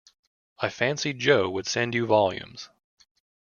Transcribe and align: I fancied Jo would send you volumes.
I 0.57 0.69
fancied 0.69 1.19
Jo 1.19 1.47
would 1.51 1.67
send 1.67 1.93
you 1.93 2.07
volumes. 2.07 2.69